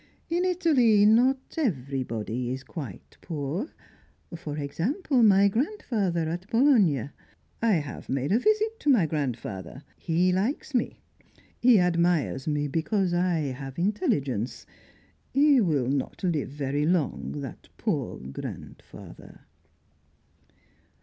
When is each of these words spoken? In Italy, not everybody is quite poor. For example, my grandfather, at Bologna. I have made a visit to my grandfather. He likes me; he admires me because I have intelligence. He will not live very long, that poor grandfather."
In 0.31 0.45
Italy, 0.45 1.05
not 1.05 1.37
everybody 1.57 2.51
is 2.51 2.63
quite 2.63 3.17
poor. 3.21 3.69
For 4.35 4.57
example, 4.57 5.21
my 5.21 5.47
grandfather, 5.47 6.27
at 6.27 6.49
Bologna. 6.49 7.09
I 7.61 7.73
have 7.73 8.09
made 8.09 8.31
a 8.31 8.39
visit 8.39 8.79
to 8.79 8.89
my 8.89 9.05
grandfather. 9.05 9.83
He 9.99 10.31
likes 10.33 10.73
me; 10.73 10.97
he 11.59 11.79
admires 11.79 12.47
me 12.47 12.67
because 12.67 13.13
I 13.13 13.53
have 13.53 13.77
intelligence. 13.77 14.65
He 15.35 15.61
will 15.61 15.87
not 15.91 16.23
live 16.23 16.49
very 16.49 16.87
long, 16.87 17.41
that 17.41 17.69
poor 17.77 18.17
grandfather." 18.17 19.41